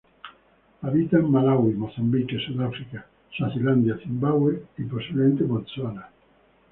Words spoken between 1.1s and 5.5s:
en Malaui, Mozambique, Sudáfrica, Suazilandia, Zimbabue y posiblemente